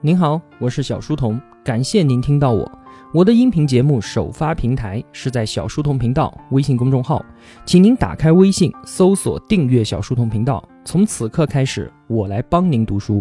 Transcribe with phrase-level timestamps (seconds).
[0.00, 2.70] 您好，我是小书童，感谢您听到我。
[3.12, 7.20] 我的音频节目首发平台是在小书童频道微信公众号，
[7.66, 10.62] 请您打开微信搜索订阅小书童频道。
[10.84, 13.20] 从此刻开始，我来帮您读书。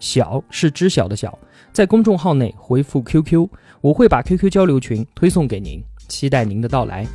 [0.00, 1.38] 小是知晓的小，
[1.72, 3.48] 在公众号内回复 QQ，
[3.80, 7.06] 我会把 QQ 交流群推送给您，期待您的到来。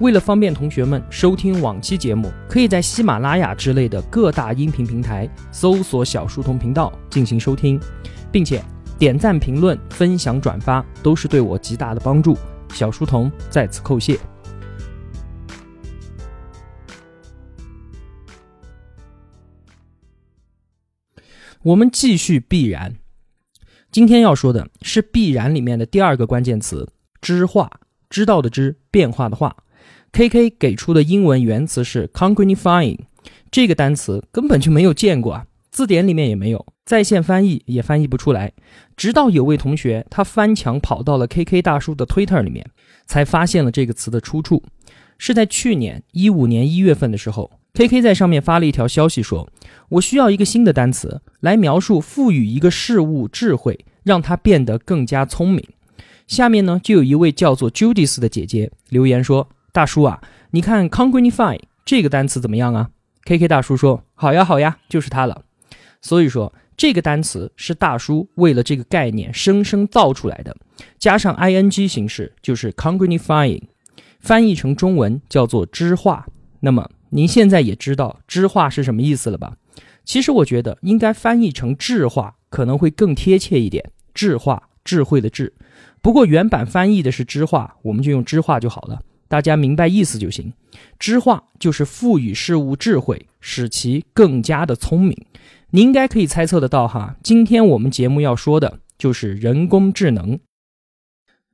[0.00, 7.80] 为了方便同学们收听往期节目，可以在喜马拉雅之类的各大音频平台搜索小书童频道进行收听。
[8.36, 8.62] 并且
[8.98, 12.36] 点赞、评论、分享、转发都是对我极大的帮助，
[12.74, 14.20] 小书童在此叩谢。
[21.62, 22.96] 我们继续必然，
[23.90, 26.92] 今天要说的是必然里面的第二个关键词
[27.22, 27.70] “知化”，
[28.10, 29.56] 知道的知，变化的化。
[30.12, 32.98] K K 给出的英文原词是 “congruifying”，
[33.50, 35.46] 这个单词根本就没有见过啊。
[35.76, 38.50] 字典里面也没有，在线翻译也翻译不出来。
[38.96, 42.66] 直到有位同学他翻墙跑到了 KK 大叔的 Twitter 里面，
[43.04, 44.62] 才发现了这个词的出处。
[45.18, 49.46] 是在去年一五年一月份的时候，KK 在上面发了一条消息说
[49.90, 55.62] ：“我需要一个新的单词来描述赋予一个事物智慧，让它变得更加聪明。”
[56.26, 62.88] 下面呢，就有一位叫做 Judith 的姐姐留言说：“大叔啊，你看 congruify 这个单词怎么样啊
[63.26, 65.42] ？”KK 大叔说：“好呀，好呀，就是它了。”
[66.06, 70.56] 所以说，这个单词是大叔为了这个概念生生造出来的，
[71.00, 73.64] 加上 ing 形式就是 congrifying，
[74.20, 76.24] 翻译成中文叫做知化。
[76.60, 79.56] 那么您现在也知道知化是什么意思了吧？
[80.04, 85.52] 其实我觉得应该翻译成智化可能会更贴切一点，智化智慧的智。
[86.00, 90.52] 不过原版翻译的是知化，我们就用知化就好了，大家明白意思就行。
[91.00, 95.26] 知化就是赋予事物智慧，使其更加的聪明。
[95.76, 100.40] 你应该可以猜测得到哈，今天我们节目要说的就是人工智能。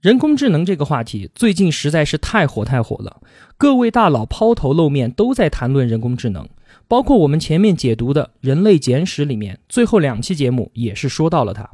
[0.01, 3.21] 人工智能这个话题最近实在是太火太火了，
[3.57, 6.49] 各位大佬抛头露面都在谈论人工智能，
[6.87, 11.69] 包括我们前面解读的《人类简史》里面最后两期节目也是说到了它。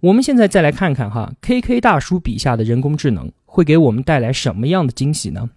[0.00, 5.48] 我们现在再来看看哈，KK 大叔笔下的人工智能会给我们带来什么样的惊喜呢？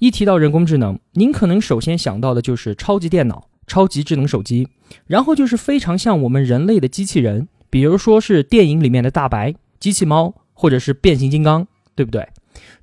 [0.00, 3.46] 一提到人工智能，您可能首先想到的就是超级电脑。
[3.72, 4.68] 超级智能手机，
[5.06, 12.28] 然后就是非常像我们人类的机器人，比如说是电影里面的大白、机器猫，或者是变形金刚，对不对？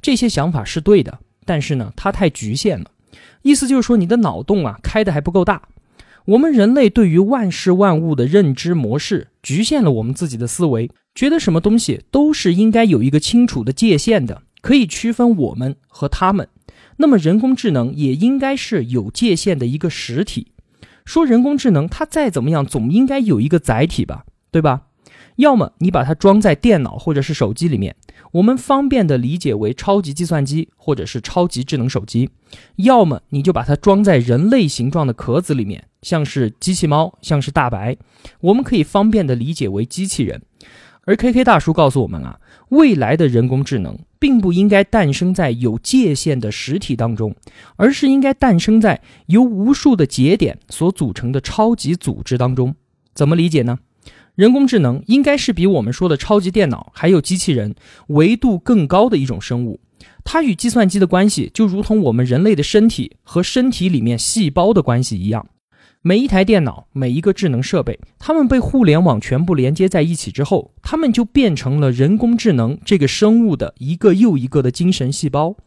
[0.01, 2.89] 这些想法是对的，但是呢，它太局限了。
[3.43, 5.61] 意思就是说，你的脑洞啊开的还不够大。
[6.25, 16.47] 我们人类对于万事万物的认知模式，局限了我们自己的思维，觉得什么东西都是应该有一个清楚的界限的，可以区分我们和他们。
[16.97, 20.47] 那么人工智能也应该是有界限的一个实体。
[21.09, 24.83] 说人工智能，它再怎么样，总应该有一个载体吧，对吧？
[25.37, 27.95] 要么你把它装在电脑或者是手机里面，
[28.33, 32.27] 我们方便的理解为超级计算机或者是超级智能手机；
[32.75, 37.97] 要么你就把它装在人类形状的壳子里面，像是机器猫，像是大白，
[38.41, 40.39] 我们可以方便的理解为机器人。
[41.09, 42.39] 而 K K 大叔告诉我们啊，
[42.69, 47.35] 未来的人工智能并不应该诞生在有界限的实体当中，
[47.77, 52.75] 而是应该诞生在由无数的节点所组成的超级组织当中。
[53.15, 53.79] 怎么理解呢？
[54.35, 57.73] 人工智能应该是比我们说的超级电脑还有机器人
[58.09, 59.79] 维度更高的一种生物，
[60.23, 65.47] 它与计算机的关系就如同我们人类的身体和身体里面细胞的关系一样。
[66.01, 75.57] 每一台电脑，每一个智能设备，它们被互联网全部连接在一起之后，它们就变成了人工智能这个生物的一个又一个的精神细胞。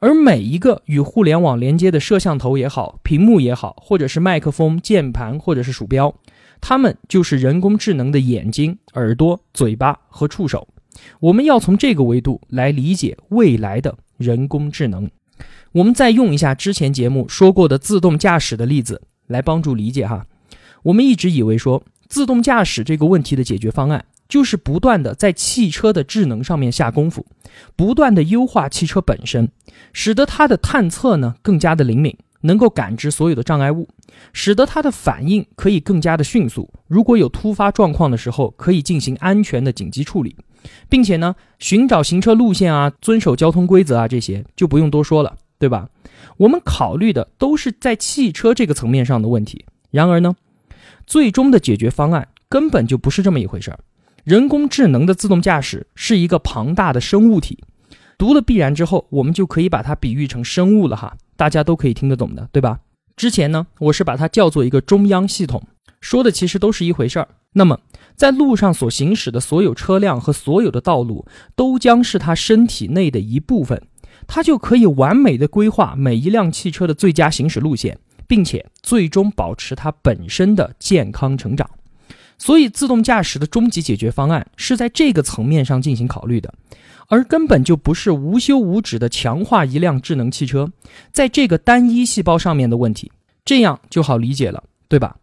[0.00, 6.12] 而每一个与互联网连接的摄像头也好，屏幕也好，或者是麦克风、键盘，或者是鼠标，
[6.60, 10.66] 它们就是人工智能的眼睛、耳朵、嘴巴和触手。
[11.20, 15.08] 我们要从这个维度来理解未来的人工智能。
[15.70, 19.02] 我们再用一下之前节目说过的自动驾驶的例子。
[19.28, 20.26] 来帮助理解哈，
[20.82, 27.24] 我们一直以为说自动驾驶这个问题的解决方案就是不断的在汽车的智能上面下功夫，
[27.76, 29.50] 不断的优化汽车本身，
[29.92, 33.88] 使得它的探测呢更加的灵敏，能够感知所有的障碍物，
[34.34, 36.70] 使得它的反应可以更加的迅速。
[36.86, 40.36] 如果有突发状况的时候，可以进行安全的紧急处理，
[40.90, 45.36] 并且呢寻找行车路线啊，遵守交通规则啊，这些就不用多说了。
[45.58, 45.88] 对吧？
[46.36, 49.64] 我们考虑的都是在汽车这个层面上的问题。
[49.90, 50.36] 然而呢，
[51.06, 53.78] 最终的解决方案根本就不是这么一回事儿。
[54.24, 57.58] 人工智能的自动驾驶是一个庞大的生物体。
[58.18, 62.80] 读了必然之后，我们就可以把它比喻成生物了哈，大家都可以听得懂的，对吧？
[63.16, 65.62] 之前呢，我是把它叫做一个中央系统。
[66.00, 67.28] 说的其实都是一回事儿。
[67.54, 67.80] 那么，
[68.14, 71.26] 在路上所行驶的所有车辆和所有的道路，
[71.56, 73.82] 都将是他身体内的一部分，
[74.28, 77.98] 他就可以完美的规划每一辆汽车的最佳行驶路线，
[78.28, 81.68] 并且最终保持它本身的健康成长。
[82.38, 86.54] 所以，自动驾驶的终极解决方案是在这个层面上进行考虑的，
[87.08, 90.70] 而根本就不是无休无止的强化一辆智能汽车
[91.10, 93.10] 在这个单一细胞上面的问题。
[93.44, 95.16] 这样就好理解了，对吧？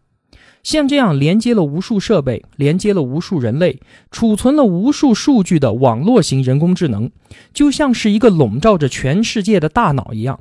[0.66, 3.80] 像这样连接了无数设备、连接了无数人类、
[4.10, 7.12] 储存了无数数据的网络型人工智能，
[7.54, 10.40] 就像是一个笼罩着全世界的大脑一样。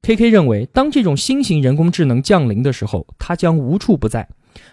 [0.00, 4.26] K K 认为，当这种新型人工智能降临的时候，它将无处不在。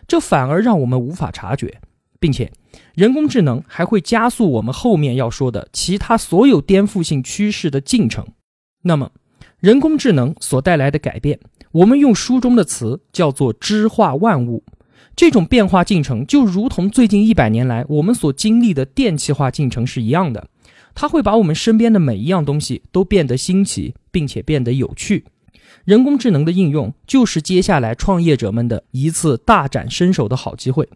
[0.07, 1.81] 这反而让我们无法察觉，
[2.21, 2.49] 并且
[2.95, 8.25] 人工智能还会加速我们后面要说的其他所有颠覆性趋势的进程。
[8.83, 9.11] 那么，
[9.59, 11.37] 人工智能所带来的改变，
[11.73, 14.63] 我们用书中的词叫做“知化万物”。
[15.15, 20.47] 这种变化进程就如同最近一百年来我们所经历的电气化进程是一样的，
[20.95, 25.25] 它会把我们身边的每一样东西都变得新奇，并且变得有趣。
[25.85, 30.87] 人工智能的应用就是接下来创业者们的一次大展身手的好机会。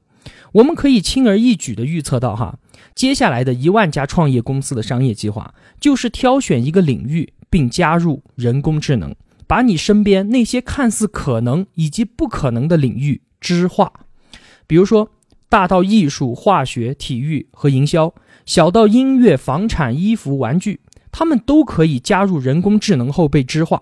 [0.52, 2.58] 我们可以轻而易举地预测到，哈，
[2.96, 9.14] 接下来的一万家创业公司的商业计划就是挑选一个领域，并加入人工智能，
[9.46, 13.92] 把你身边那些看似可能以及不可能的领域知化。
[14.68, 15.10] 比如说，
[15.50, 18.14] 大到艺术、化学、体育和营销，
[18.46, 20.82] 小到音乐、房产、衣服、玩具，
[21.12, 23.82] 他们都可以加入人工智能后被知化。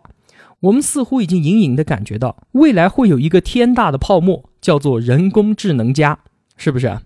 [0.61, 6.19] 我们似乎已经隐隐的感觉到，未来会有一个天大的泡沫，叫做人工智能加，
[6.55, 6.99] 是不是？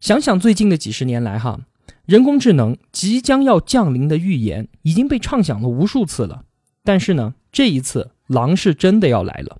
[0.00, 1.60] 想想最近的几十年来，哈，
[2.06, 6.44] 人工智能即将要降临的预言已经被畅想了无数次了。
[6.82, 9.58] 但是呢，这一次狼是真的要来了，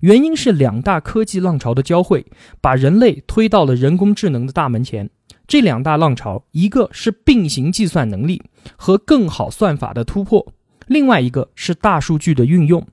[0.00, 2.26] 原因是两大科技浪潮的交汇，
[2.60, 5.10] 把人类推到了人工智能的大门前。
[5.46, 8.42] 这两大浪潮，一个是并行计算能力
[8.76, 10.52] 和更好算法的突破。
[10.86, 12.86] 另外一个是大数据的运用，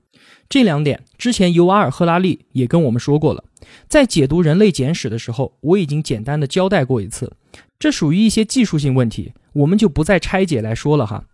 [0.48, 3.44] 这两点之前尤瓦尔·赫拉利也跟我们说过了。
[3.88, 7.32] 在解读人类简史的时候，我已经简单的交代过一次。
[7.78, 11.24] 这属于一些技术性问题，我们就不再拆解来说了哈。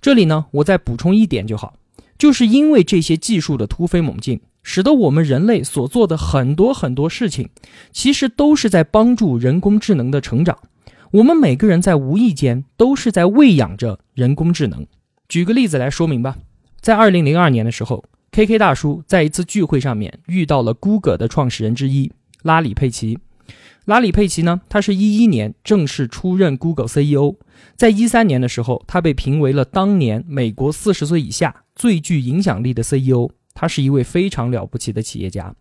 [0.00, 1.74] 这里呢，我再补充一点就好，
[2.16, 7.48] 就是因为这些技术的突飞猛进，使得我们人类所做的很多很多事情，
[7.92, 10.58] 其实都是在帮助人工智能的成长。
[11.12, 14.86] 我们每个人在无意间都是在喂养着人工智能。
[15.28, 16.36] 举个例子来说明吧，
[16.80, 22.12] 在二零零二年的时候，K K 大叔在一次聚会上面遇到了 Google 的创始人之一
[22.42, 23.18] 拉里·佩奇。
[23.86, 27.36] 拉里·佩奇呢，他是一一年正式出任 Google CEO，
[27.76, 33.30] 在一三年的时候，他被评为了当年美国四十岁以下最具影响力的 CEO。
[33.60, 35.54] 他是一位非常了不起的企业家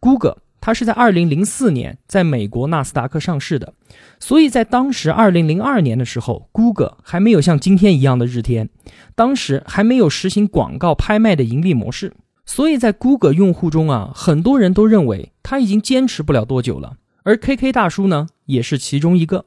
[0.00, 0.36] ，Google。
[0.60, 3.72] 它是在二零零四年在美国纳斯达克上市的，
[4.18, 8.68] 所以在当时二零零二年的时候，Google 还没有像今天一样的日天，
[9.14, 12.12] 当时还没有实行广告拍卖的盈利模式，
[12.44, 16.96] 所以在 Google 用户中啊，很多人都认为他已经坚持不了多久了。
[17.22, 19.46] 而 KK 大叔呢，也是其中一个。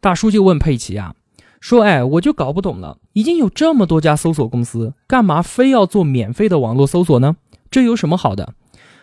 [0.00, 1.14] 大叔就问佩奇啊，
[1.62, 7.36] 说：“哎，我就搞不懂了，已经有这么多家搜索公司，干嘛非要做免费的网络搜索呢？
[7.70, 8.54] 这有什么好的？”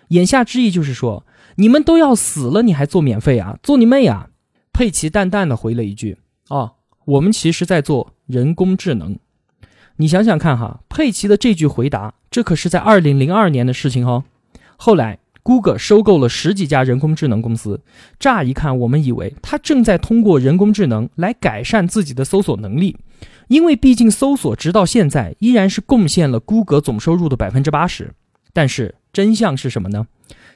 [0.09, 1.25] 言下之意就是说，
[1.55, 3.57] 你们都要死了，你还做免费啊？
[3.63, 4.27] 做你妹啊！
[4.73, 6.17] 佩奇淡淡的回了一句
[6.49, 6.73] ：“哦，
[7.05, 9.17] 我们其实在做人工智能。”
[9.95, 14.25] 你想想看哈，佩奇的这句回答，这可是在二零零二年的事情哦。
[14.75, 15.19] 后来
[15.49, 17.81] ，Google 收购了十几家人工智能公司，
[18.19, 22.95] 乍一看，我们以为他正在通过人工智能来改善自己的搜索能力，
[23.47, 28.13] 因为毕竟搜索直到现在依然是贡献了 Google 总收入的百分之八十。
[28.53, 30.05] 但是真相是什么呢？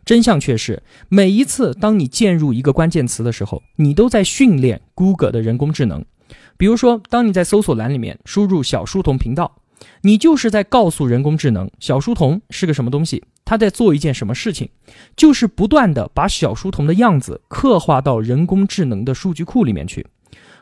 [0.05, 6.05] 真相却是，每一次当你键入一个关键词的时候，你都在训练 Google 的人工智能。
[6.55, 9.55] 比如说，当你在搜索栏里面输入“小书童频道”，
[10.01, 14.69] 你就是在告诉人工智能小书童是个什么东西，他在做一件什么事情，
[15.15, 20.05] 就是不断的把小书童的样子刻画到人工智能的数据库里面去。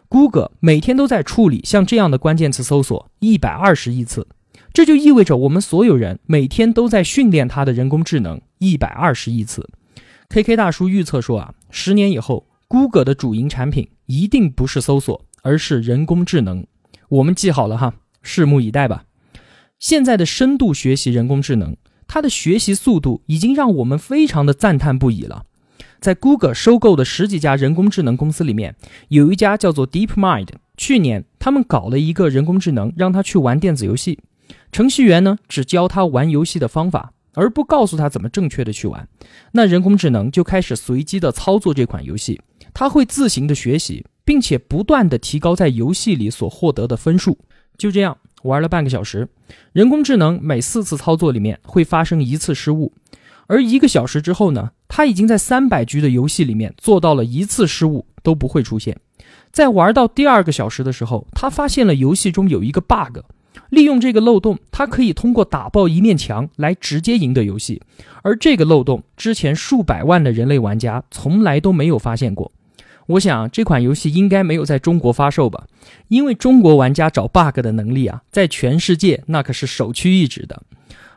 [0.07, 4.27] Google 每天都在处理像这样的关键词搜索一百二十亿次。
[4.73, 9.69] 这就意味着我们所有人每天都在训练它的人工智能一百二十亿次。
[10.29, 16.65] K K 大叔预测说啊，十年以后，Google 的主营产品一定不是搜索，而是人工智能。
[17.09, 19.03] 我们记好了哈，拭目以待吧。
[19.81, 21.75] 现在的深度学习人工智能，
[22.07, 25.47] 它的学习速度已经让我们非常的赞叹不已了。
[25.99, 28.75] 在 Google 收购的十几家人工智能公司里面，
[29.07, 30.49] 有一家叫做 DeepMind。
[30.77, 34.19] 去年他们搞了一个人工智能，让他去玩电子游戏。
[34.71, 39.07] 程序员呢，只教他玩游戏的方法，而不告诉他怎么正确的去玩，
[39.53, 42.39] 那人工智能就开始随机的操作这款游戏，
[42.71, 47.39] 它会自行的学习，并且不断的提高在游戏里所获得的分数。
[47.77, 49.27] 就这样玩了半个小时，
[49.73, 52.93] 人工智能每四次操作里面会发生一次失误，
[53.47, 58.97] 而一个小时之后呢，它已经在三百局的游戏里面做到了一次失误都不会出现。
[59.51, 63.19] 在玩到第二个小时的时候，他发现了游戏中有一个 bug。
[63.69, 67.81] 利用这个漏洞，他可以通过打爆一面墙来直接赢得游戏，
[68.21, 72.51] 而这个漏洞之前数百万的人类玩家从来都没有发现过。
[73.11, 75.67] 我想这款游戏应该没有在中国发售吧，
[76.07, 80.63] 因为中国玩家找 bug 的能力啊，在全世界那可是首屈一指的。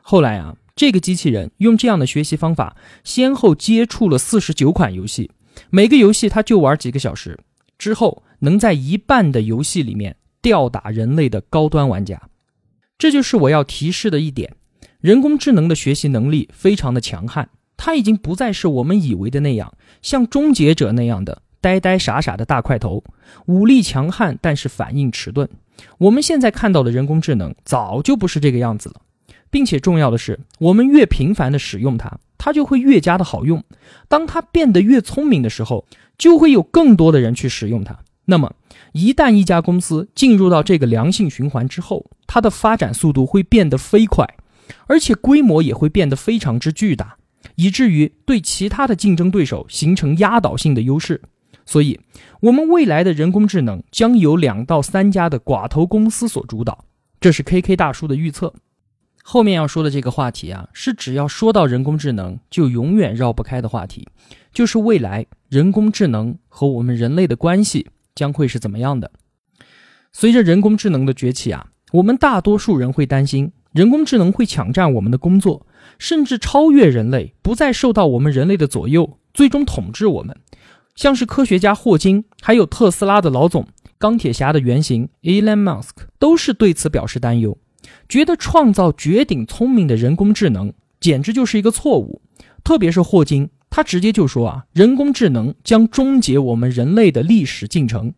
[0.02, 5.30] 后来啊，这个机器人用这样的学习方法，先后接触了四十九款游戏，
[5.70, 7.38] 每个游戏它就玩几个小时，
[7.78, 12.20] 之后能在一半的游戏里面吊打人类的高端玩家。
[12.98, 14.54] 这就是我要提示的一点，
[15.00, 23.02] 人工智能的学习能力非常的强悍，它已经不再是我们以为的那样，像终结者那样的呆呆傻傻的大块头，
[23.46, 25.48] 武力强悍但是反应迟钝。
[25.96, 28.96] 我们现在看到的人工智能早就不是这个样子了，
[29.50, 33.64] 并且重要的是，我们越频繁的使用它，它就会越加的好用。
[34.08, 35.86] 当它变得越聪明的时候，
[36.18, 37.98] 就会有更多的人去使用它。
[38.26, 38.54] 那么，
[38.92, 44.28] 一旦一家公司进入到这个良性循环之后，它的发展速度会变得飞快，
[44.86, 47.16] 而且规模也会变得非常之巨大，
[47.54, 51.22] 以至于对其他的竞争对手形成压倒性的优势。
[51.66, 52.00] 所以，
[52.40, 56.84] 我们未来的人工智能将由两到三家的寡头公司所主导，
[57.20, 58.54] 这是 KK 大叔的预测。
[59.22, 64.06] 后面要说的这个话题啊，是只要说到人工智能就永远绕不开的话题，
[64.52, 67.88] 就是未来人工智能和我们人类的关系。
[68.14, 69.10] 将会是怎么样的？
[70.12, 75.66] 随着人工智能的崛起啊，我们大多数人会担心人工智能会抢占我们的工作，
[75.98, 80.36] 甚至超越人类，不再受到我们人类的左右，最终统治我们。
[80.94, 83.66] 像是科学家霍金，还有特斯拉的老总、
[83.98, 87.58] 钢铁侠的原型 Elon Musk，都是对此表示担忧，
[88.08, 92.22] 觉得创造绝顶聪明的人工智能简直就是一个错误。
[92.62, 93.50] 特别是霍金。
[93.70, 98.14] 他直接就说啊，人工智能将终结我们人类的历史进程。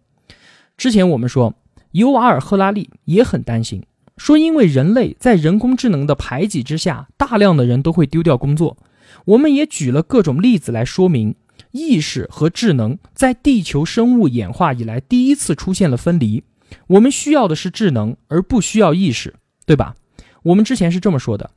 [0.77, 1.55] 之前我们说，
[1.93, 3.83] 尤瓦尔·赫拉利也很担心，
[4.19, 8.77] 说因为人类在人工智能的排挤之下，大量的人都会丢掉工作。
[9.25, 11.35] 我们也举了各种例子来说明，
[11.77, 16.43] 意识和智能在地球生物演化以来第一次出现了分离。
[16.89, 19.35] 我们需要的是智能，而不需要意识，
[19.67, 19.95] 对吧？
[20.43, 21.51] 我们之前是这么说的，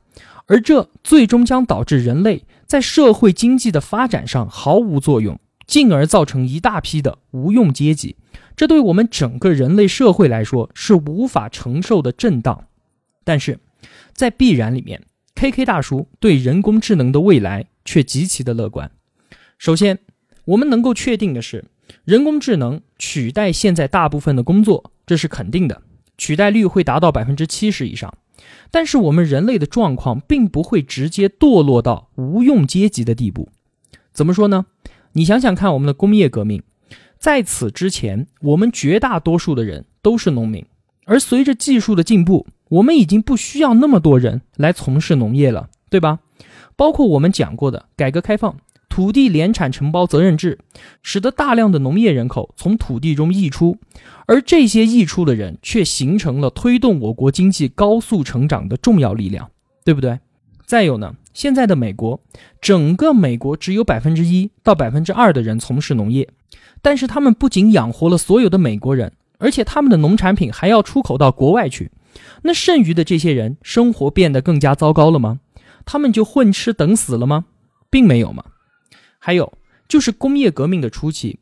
[0.46, 2.44] 而这最终将导致人类。
[2.66, 8.14] 在社会经济的发展上毫无作用，进而造成一大批的无用阶级，
[8.54, 12.66] 这对我们整个人类社会来说是无法承受的震荡。
[13.24, 13.58] 但是，
[14.12, 15.02] 在必然里面
[15.34, 18.90] ，K K 大叔对人工智能的未来却极其的乐观。
[19.58, 19.98] 首先，
[20.44, 21.64] 我们能够确定的是，
[22.04, 25.82] 人工智能取代现在大部分的工作，这是肯定的，
[26.18, 28.12] 取代率会达到百分之七十以上。
[28.70, 33.48] 但是我们人类的状况并不会直接堕落到无用阶级的地步。
[34.12, 34.66] 怎么说呢？
[35.12, 36.62] 你想想看，我们的工业革命，
[37.18, 40.64] 在此之前，我们绝大多数的人都是农民，
[41.04, 46.20] 而随着技术的进步，我们已经不需要那么多人来从事农业了，对吧？
[46.76, 48.56] 包括我们讲过的改革开放。
[49.00, 50.58] 土地联产承包责任制，
[51.02, 53.78] 使得大量的农业人口从土地中溢出，
[54.26, 59.48] 而这些溢出的人却形成了推动我国经济高速成长的重要力量，
[59.86, 60.20] 对不对？
[60.66, 62.20] 再有呢，现在的美国，
[62.60, 66.28] 整个美国只有百分之一到百分之二的人从事农业，
[66.82, 71.90] 但是他们不仅养活了所有的美国人，而且他们的农产品还要出口到国外去。
[72.42, 75.40] 那剩余的这些人生活变得更加糟糕了吗？
[75.86, 77.46] 他们就混吃等死了吗？
[77.88, 78.44] 并没有嘛。
[79.20, 79.52] 还有
[79.86, 81.38] 就是工业革命的初期，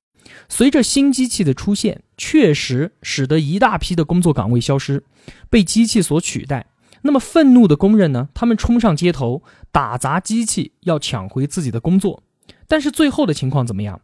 [0.48, 5.04] 随着新机器的出现，确实使得一大批的工作岗位消失，
[5.48, 6.66] 被机器所取代。
[7.02, 8.28] 那么愤怒的工人呢？
[8.34, 12.24] 他们冲上街头，打砸机器，要抢回自己的工作。
[12.66, 14.00] 但是最后的情况怎么样？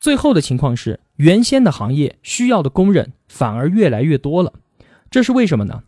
[0.00, 4.54] 最后的情况是，原先的行业需要的工人反而越来越多了。
[5.10, 5.82] 这是为什么呢？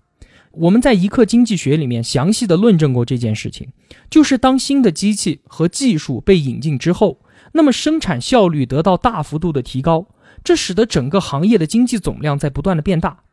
[0.52, 3.68] 我们在一课经济学里面详细的论证过这件事情，
[4.10, 7.20] 就是当新的机器和技术被引进之后。
[7.52, 10.06] 那么生产效率得到大幅度的提高，
[10.44, 13.24] 这使得整个行业的经济总量在不断的变大，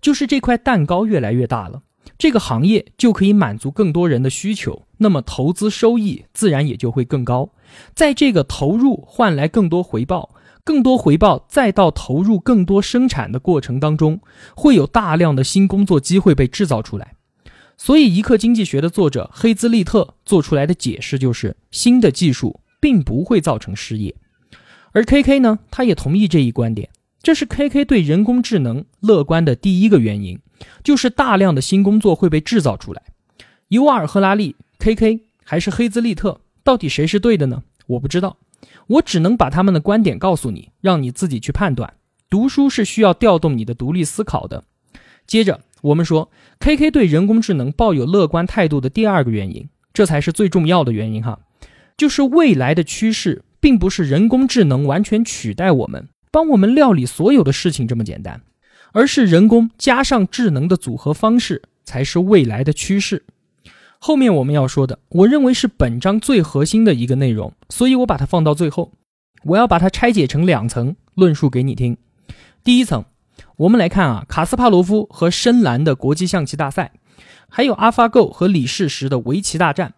[0.00, 1.82] 就是这块蛋糕越来越大了，
[2.18, 7.50] 这个行业就可以满足更多人的需求，那么投资收益自然也就会更高，
[7.94, 14.20] 在这个投入换来更多回报，更多回报再到投入更多生产的过程当中，
[14.56, 17.14] 会有大量的新工作机会被制造出来，
[17.76, 24.14] 所以，《一刻经济学》的作者黑兹利特做出来的解释就是，新的技术并不会造成失业。
[24.92, 26.88] 而 KK 呢，他也同意这一观点。
[27.22, 30.38] 这是 KK 对人工智能乐观的第一个原因，
[30.84, 33.02] 就是大量的新工作会被制造出来。
[33.68, 37.64] 尤瓦尔·赫拉利、KK 还是黑兹利特，到底谁是对的呢？
[37.88, 38.36] 我不知道，
[38.86, 41.94] 我只能把他们的观点告诉你，让你自己去判断。
[42.30, 44.62] 读书是需要调动你的独立思考的。
[45.26, 46.30] 接着，我们说
[46.60, 51.40] KK 对人工智能抱有乐观态度的第二个原因，这才是最重要的原因哈，
[51.96, 58.42] 就是未来的趋势并不是人工智能完全取代我们，帮我们料理所有的事情这么简单，
[58.92, 63.24] 而是人工加上智能的组合方式才是未来的趋势。
[63.98, 68.92] 后面我们要说的，我认为是本章最核心的一个内容，所以我把它放到最后。
[69.44, 71.96] 我要把它拆解成两层论述给你听。
[72.64, 73.04] 第一层，
[73.56, 76.92] 我们来看啊，卡斯帕罗夫和深蓝的国际象棋大赛，
[77.48, 79.94] 还有 AlphaGo 和李世石的围棋大战。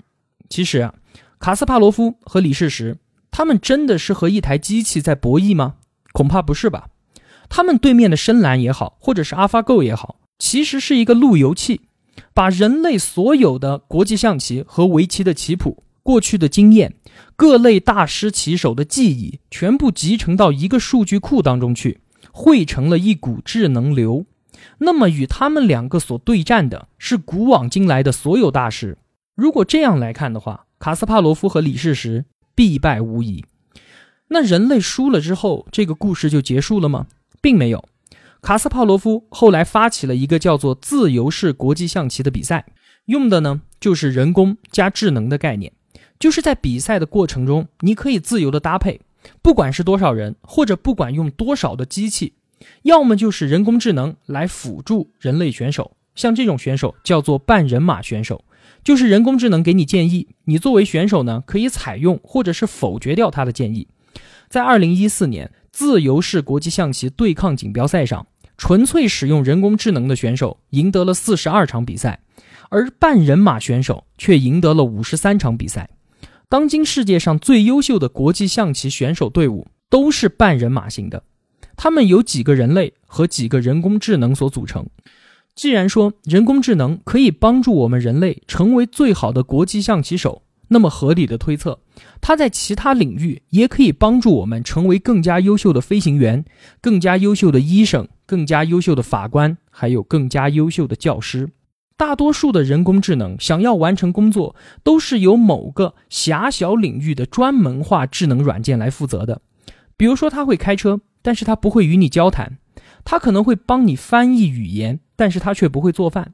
[0.50, 0.94] 其实啊，
[1.38, 2.98] 卡斯帕罗夫和李世石，
[3.30, 5.76] 他们真的是和一台机器在博弈吗？
[6.12, 6.88] 恐怕不是吧。
[7.48, 11.82] 他们对面的深蓝也好，或者是 AlphaGo 也好，其实是一个路由器。
[12.34, 16.96] 把人类所有的国际象棋和围棋的棋谱、过去的经验、
[17.36, 22.00] 各类大师棋手的记忆，全部集成到一个数据库当中去，
[22.32, 24.26] 汇成了一股智能流。
[24.78, 28.98] 那么，与他们两个所对战的是古往今来的所有大师。
[29.36, 33.44] 如果这样来看的话，卡斯帕罗夫和李世石必败无疑。
[34.28, 37.06] 那人类输了之后，这个故事就结束了吗？
[37.40, 37.88] 并没有。
[38.40, 42.66] 卡斯帕罗夫后来发起了一个叫做“自由式国际象棋”的比赛，
[43.06, 45.72] 用的呢就是人工加智能的概念，
[46.20, 49.00] 就是在比赛的过程中，你可以自由的搭配，
[49.42, 52.34] 不管是多少人，或者不管用多少的机器，
[52.82, 58.44] 要么就是人工智能来辅助人类选手，像这种选手叫做半人马选手，
[58.82, 63.88] 就是人工智能给你建议，你作为选手呢可以采用或者是否决掉他的建议。
[64.48, 65.50] 在二零一四年。
[65.70, 72.18] 自由式国际象棋对抗锦标赛上，纯粹使用人工智能的选手赢得了四十二场比赛，
[72.68, 75.88] 而半人马选手却赢得了五十三场比赛。
[76.48, 81.22] 当今世界上最优秀的国际象棋选手队伍都是半人马型的，
[81.76, 84.84] 他们由几个人类和几个人工智能所组成。
[85.58, 91.80] 既然说人工智能可以帮助我们人类成为最好的国际象棋手，那么合理的推测，
[92.20, 96.44] 它在其他领域也可以帮助我们成为更加优秀的飞行员、
[96.80, 101.50] 更加优秀的医生、更加优秀的法官，还有更加优秀的教师。
[101.96, 109.42] 大多数的人工智能想要完成工作，都是由某个狭小领域的专门化智能软件来负责的。
[109.96, 112.52] 比如说，它会开车，但是它不会与你交谈；
[113.04, 116.28] 它可能会帮你翻译语言，但是它却不会做饭；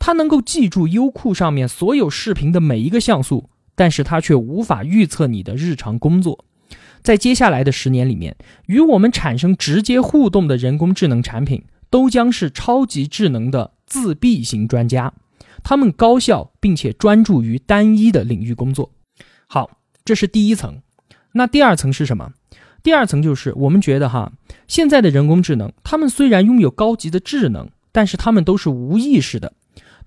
[0.00, 3.50] 它能够记住优酷上面所有视频的每一个像素。
[3.76, 6.44] 但是它却无法预测你的日常工作，
[7.00, 15.14] 在接下来的十年里面，与我们产生直接互动的人工智能产品都将是超级智能的自闭型专家，
[15.62, 18.92] 他们高效并且专注于单一的领域工作。
[19.46, 19.70] 好，
[20.04, 20.82] 这是第一层。
[21.32, 22.32] 那第二层是什么？
[22.82, 24.32] 第二层就是我们觉得哈，
[24.68, 29.52] 现在的人工智能，他们虽然拥有高级的智能，但是他们都是无意识的，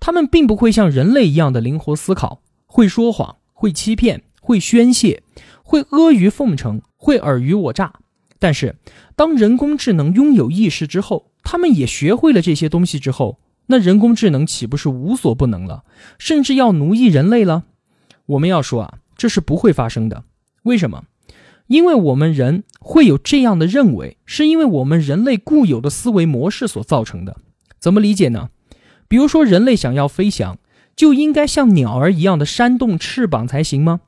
[0.00, 3.36] 他们并不会像人类一样的灵活思考，会说谎。
[3.56, 5.22] 会欺骗，会宣泄，
[5.62, 7.94] 会阿谀奉承，会尔虞我诈。
[8.38, 8.76] 但是，
[9.16, 15.84] 当人工智能拥有意识之后，他们也学会了这些东西之后，那人工智能岂不是无所不能了，
[16.18, 17.62] 甚至要奴役人类了？
[18.26, 20.24] 我们要说啊，这是不会发生的。
[20.64, 21.04] 为什么？
[21.68, 27.38] 因为我们人会有这样的认为，是因为我们人类固有的思维模式所造成的。
[27.84, 28.48] 怎么理解呢？
[29.08, 30.56] 比如说，人类想要飞翔。
[30.96, 34.00] 就应该像鸟儿一样的扇动翅膀才行吗？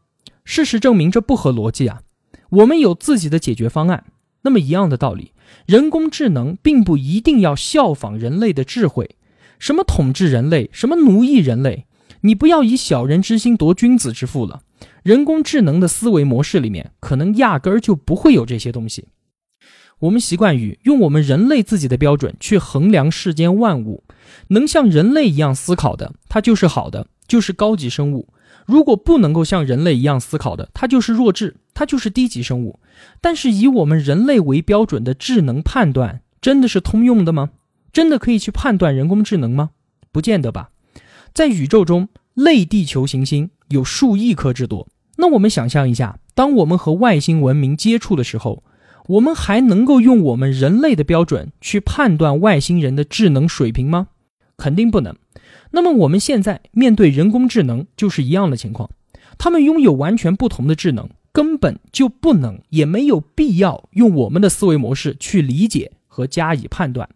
[0.47, 2.01] 事实证明这不合逻辑啊！
[2.49, 4.05] 我们有自己的解决方案。
[4.45, 5.33] 那么一样的道理，
[5.67, 9.17] 人工智能并不一定要效仿人类的智慧，
[9.59, 11.85] 什么统治人类，什么奴役人类，
[12.23, 14.63] 你不要以小人之心夺君子之腹了。
[15.03, 19.09] 人工智能的思维模式里面，可能压根儿就不会有这些东西。
[20.01, 24.05] 我们习惯于用我们人类自己的标准去衡量世间万物，
[24.49, 28.29] 能像人类一样思考的，它就是好的，就是高级生物；
[28.67, 32.79] 如果不能够像人类一样思考的，它就是弱智，它就是低级生物。
[33.23, 37.53] 但是以我们人类为标准的智能判断，真的是通用的吗？
[37.91, 39.71] 真的可以去判断人工智能吗？
[40.13, 40.69] 不见得吧。
[41.33, 44.87] 在宇宙中，类地球行星有数亿颗之多。
[45.17, 48.63] 那我们想象一下，当我们和外星文明接触的时候。
[49.09, 54.09] 我们还能够用我们人类的标准去判断外星人的智能水平吗？
[54.57, 55.15] 肯定不能。
[55.73, 58.91] 那么我们现在面对人工智能就是一样的情况，
[59.39, 67.09] 他们拥有完全不同的智能，根本就不能也没有必要用我们的思维模式去理解和加以判断。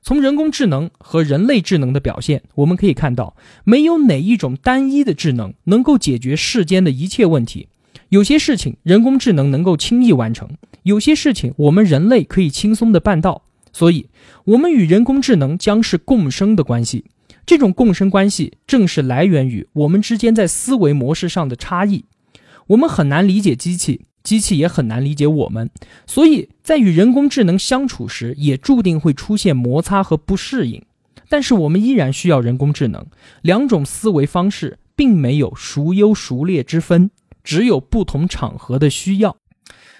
[0.00, 7.68] 从人工智能和人类智能的表现，我们可以看到，没有哪一种单一的智能能够解决世间的一切问题。
[8.10, 10.48] 有些事情人工智能能够轻易完成，
[10.88, 13.42] 有些事情我们人类可以轻松的办到。
[13.72, 14.08] 所以，
[14.44, 17.04] 我们与人工智能将是共生的关系。
[17.44, 22.06] 这种共生关系正是来源于我们之间在思维模式上的差异。
[22.68, 24.00] 我们很难理解机器。
[24.24, 25.70] 机器也很难理解我们，
[26.06, 30.84] 所以在与人工智能相处时，也注定会出现摩擦和不适应。
[31.30, 33.06] 但是我们依然需要人工智能，
[33.40, 37.10] 两种思维方式并没有孰优孰劣之分，
[37.42, 39.36] 只有不同场合的需要。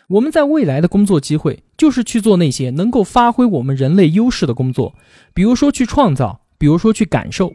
[0.08, 4.94] 我们在未来的工作机会，就是去做那些能够发挥我们人类优势的工作，
[5.32, 7.54] 比如说去创造，比如说去感受。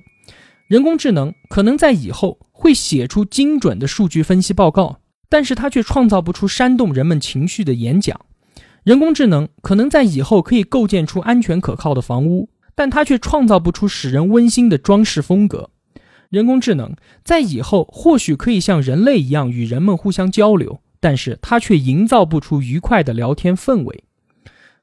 [0.67, 4.99] 人工智能可能在以后会写出精准的数据分析报告。
[5.29, 8.21] 但是它却创造不出煽动人们情绪的演讲。
[8.83, 15.71] 人工智能可能在以后可以构建出安全可靠的房屋，但它却创造不出使人温馨的装饰风格。
[16.29, 24.05] 人工智能在以后或许可以像人类一样与人们互相交流，但是他却营造不出愉快的聊天氛围。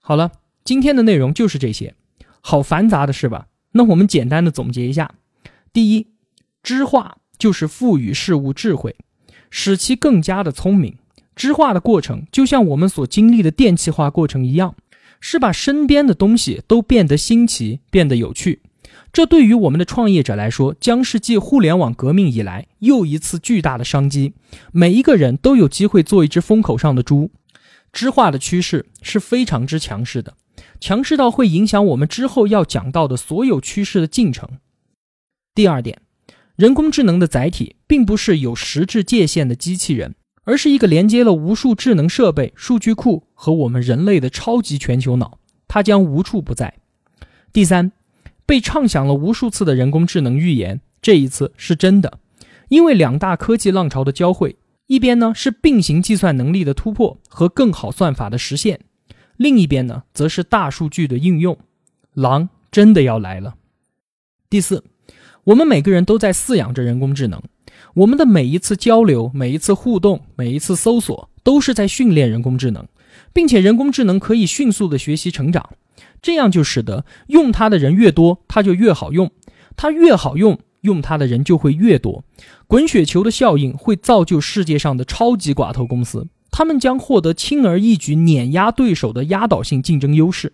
[0.01, 0.33] 好了，
[0.65, 1.95] 今天的内容就是这些，
[2.43, 3.47] 好繁杂的是吧？
[3.73, 5.15] 那我们简单的总结一下：
[5.73, 6.09] 第一，
[6.63, 8.95] 知化就是赋予事物智慧。
[9.49, 10.99] 使其更加的聪明，
[11.35, 14.75] 知化的过程就像我们所经历的电气化过程一样，
[15.21, 18.61] 是把身边的东西都变得新奇，变得有趣。
[19.13, 24.35] 这对于我们的创业者来说，将是继互联网革命以来又一次巨大的商机。
[24.73, 27.31] 每一个人都有机会做一只风口上的猪。
[27.93, 30.35] 知化的趋势是非常之强势的，
[30.79, 34.49] 强势到会影响我们之后要讲到的所有趋势的进程。
[35.55, 36.03] 第二点。
[36.57, 46.75] 人工智能的载体并不是有实质界限的机器人，而是一个连接了无数智能设备、数据库和我们人类的超级全球脑，它将无处不在。
[47.51, 47.93] 第三，
[48.51, 52.19] 被畅想了无数次的人工智能预言，这一次是真的，
[52.69, 54.57] 因为两大科技浪潮的交汇，
[54.89, 58.81] 一边呢是并行计算能力的突破和更好算法的实现，
[59.37, 61.57] 另一边呢则是大数据的应用，
[62.13, 63.55] 狼真的要来了。
[64.49, 64.83] 第四。
[65.45, 67.41] 我们每个人都在饲养着人工智能，
[67.95, 72.85] 我们的每一次交流、每一次互动、每一次搜索，都是在训练人工智能，
[73.33, 75.71] 并且人工智能可以迅速的学习成长，
[76.23, 79.31] 这样就使得用它的人越多，它就越好用，
[79.77, 82.25] 它越好用，用它的人就会越多。
[82.67, 90.53] 滚雪球的效应会造就世界上的超级寡头公司，他们将获得轻而易举碾压对手的压倒性竞争优势。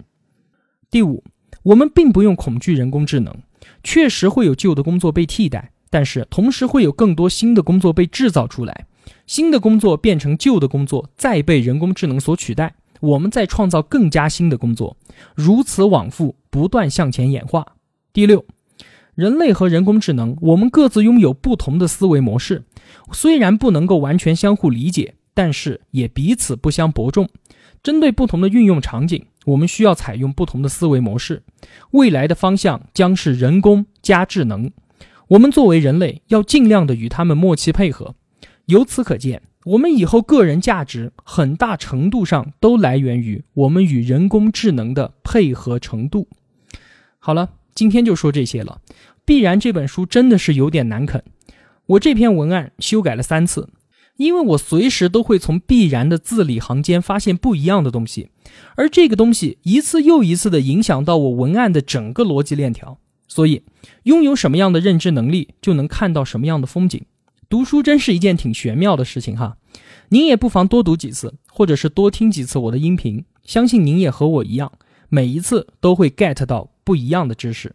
[0.90, 1.24] 第五，
[1.62, 3.34] 我们并不用恐惧人工智能。
[3.82, 8.86] 确实会有旧的工作被替代，但是同时会有更多新的工作被制造出来，
[9.26, 14.96] 新的工作变成旧的工作，再被人工智能所取代，我们再创造更加新的工作，
[15.34, 17.74] 如此往复，不断向前演化。
[18.12, 18.44] 第六，
[19.14, 22.64] 人类和人工智能，我们各自拥有不同的思维模式，
[23.12, 27.28] 虽然不能够完全相互理解，但是也彼此不相伯仲。
[27.82, 29.26] 针对不同的运用场景。
[29.46, 31.44] 我们需要采用不同的思维模式，
[31.92, 34.72] 未来的方向将是人工加智能。
[35.28, 38.16] 我们作为人类，要尽量的与他们默契配合。
[38.64, 46.28] 由此可见，我们以后个人价值很大程度上都来源于我们与人工智能的配合程度。
[47.18, 48.80] 好了，今天就说这些了。
[49.24, 51.20] 必然这本书真的是有点难啃，
[51.86, 53.68] 我这篇文案修改了三次。
[54.16, 58.30] 因为我随时都会从必然的字里行间发现不一样的东西，
[58.76, 62.98] 而这个东西一次又一次的影响到我文案的整个逻辑链条。
[63.26, 63.64] 所以，
[64.04, 67.04] 拥有什么样的认知能力，就能看到什么样的风景。
[67.48, 69.56] 读书真是一件挺玄妙的事情哈。
[70.08, 74.72] 您也不妨多读几次，或者是多听几次我的音频，相信您也和我一样，
[75.08, 77.72] 每一次都会 get 到不一样的知识。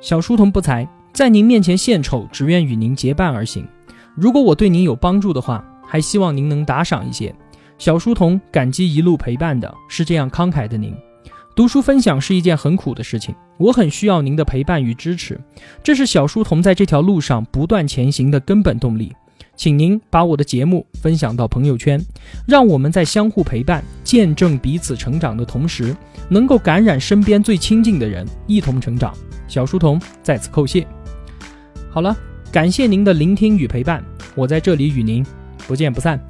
[0.00, 0.88] 小书童不才。
[1.14, 3.66] 在您面前献丑，只愿与您结伴而行。
[4.14, 7.34] 如果我对您有帮助的话，还希望您能打赏一些。
[7.76, 10.94] 小书童感激一路陪伴的是这样慷慨的您。
[11.58, 15.36] 读书分享是一件很苦的事情，我很需要您的陪伴与支持，
[15.82, 19.12] 这是小书童在这条路上不断前行的根本动力。
[19.56, 22.00] 请您把我的节目分享到朋友圈，
[22.46, 25.96] 让我们在相互陪伴、见证彼此成长的同时，
[26.28, 29.12] 能够感染身边最亲近的人，一同成长。
[29.48, 30.86] 小书童在此叩谢。
[31.90, 32.16] 好了，
[32.52, 34.00] 感谢您的聆听与陪伴，
[34.36, 35.26] 我在这里与您
[35.66, 36.24] 不见不散。